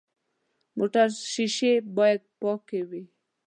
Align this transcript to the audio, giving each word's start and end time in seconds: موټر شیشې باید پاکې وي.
موټر 0.77 1.07
شیشې 1.33 1.73
باید 1.97 2.21
پاکې 2.39 2.81
وي. 2.89 3.03